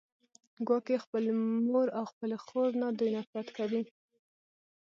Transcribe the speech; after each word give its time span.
ګواکې 0.67 1.03
خپلې 1.05 1.31
مور 1.67 1.87
او 1.97 2.03
خپلې 2.11 2.37
خور 2.43 2.69
نه 2.81 2.87
دوی 2.99 3.09
نفرت 3.17 3.47
کوي 3.57 3.83